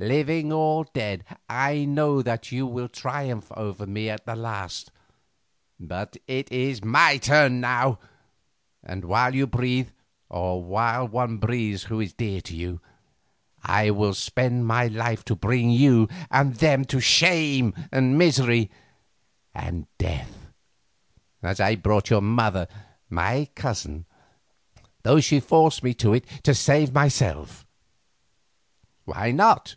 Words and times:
Living 0.00 0.52
or 0.52 0.84
dead, 0.94 1.24
I 1.50 1.84
know 1.84 2.22
that 2.22 2.52
you 2.52 2.68
will 2.68 2.86
triumph 2.88 3.50
over 3.56 3.84
me 3.84 4.08
at 4.08 4.26
the 4.26 4.36
last, 4.36 4.92
but 5.80 6.16
it 6.28 6.52
is 6.52 6.84
my 6.84 7.16
turn 7.16 7.60
now, 7.60 7.98
and 8.80 9.04
while 9.04 9.34
you 9.34 9.48
breathe, 9.48 9.88
or 10.28 10.62
while 10.62 11.08
one 11.08 11.38
breathes 11.38 11.84
who 11.84 11.98
is 11.98 12.12
dear 12.12 12.40
to 12.42 12.54
you, 12.54 12.80
I 13.64 13.90
will 13.90 14.14
spend 14.14 14.68
my 14.68 14.86
life 14.86 15.24
to 15.24 15.34
bring 15.34 15.70
you 15.70 16.06
and 16.30 16.54
them 16.54 16.84
to 16.84 17.00
shame 17.00 17.74
and 17.90 18.16
misery 18.16 18.70
and 19.52 19.88
death, 19.98 20.32
as 21.42 21.58
I 21.58 21.74
brought 21.74 22.08
your 22.08 22.22
mother, 22.22 22.68
my 23.10 23.48
cousin, 23.56 24.04
though 25.02 25.18
she 25.18 25.40
forced 25.40 25.82
me 25.82 25.92
to 25.94 26.14
it 26.14 26.24
to 26.44 26.54
save 26.54 26.92
myself. 26.94 27.66
Why 29.04 29.32
not? 29.32 29.74